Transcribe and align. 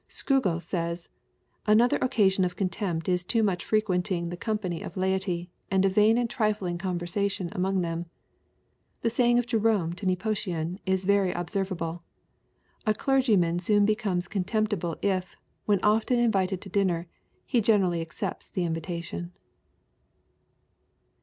Scougal 0.07 0.59
says, 0.59 1.09
"Another 1.67 1.97
occasion 1.97 2.43
of 2.43 2.55
contempt 2.55 3.07
is 3.07 3.23
too 3.23 3.43
much 3.43 3.63
frequenting 3.63 4.31
tne 4.31 4.37
company 4.39 4.81
of 4.81 4.97
laity, 4.97 5.51
and 5.69 5.85
a 5.85 5.89
vain 5.89 6.17
and 6.17 6.27
trifling 6.27 6.79
con> 6.79 6.97
versation 6.97 7.53
among 7.53 7.81
them. 7.81 8.07
The 9.01 9.11
saying 9.11 9.37
of 9.37 9.45
Jerome 9.45 9.93
to 9.93 10.07
Nepotian, 10.07 10.79
is 10.87 11.05
very 11.05 11.31
observable, 11.31 12.01
*A 12.87 12.95
clergyman 12.95 13.59
soon 13.59 13.85
becomes 13.85 14.27
contemptible 14.27 14.95
i^ 15.03 15.35
when 15.67 15.79
often 15.83 16.17
invited 16.17 16.61
to 16.61 16.69
dinner, 16.69 17.05
he 17.45 17.61
generally 17.61 18.01
accepts 18.01 18.49
the 18.49 18.63
invita 18.63 19.03
tion. 19.03 19.31